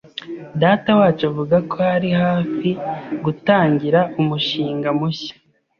Datawacu 0.61 1.23
avuga 1.29 1.57
ko 1.69 1.77
ari 1.95 2.09
hafi 2.23 2.69
gutangira 3.23 3.99
umushinga 4.19 4.89
mushya. 4.99 5.33